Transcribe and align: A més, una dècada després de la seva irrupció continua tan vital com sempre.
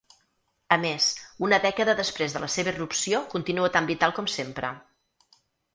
A 0.75 0.77
més, 0.85 1.09
una 1.47 1.59
dècada 1.67 1.95
després 2.01 2.35
de 2.39 2.41
la 2.45 2.49
seva 2.55 2.75
irrupció 2.75 3.21
continua 3.35 3.73
tan 3.79 3.93
vital 3.95 4.19
com 4.19 4.33
sempre. 4.39 4.77